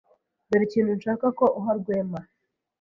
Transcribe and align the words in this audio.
Dore 0.49 0.63
ikintu 0.67 0.91
nshaka 0.99 1.25
ko 1.37 1.45
uha 1.59 1.71
Rwema. 1.79 2.19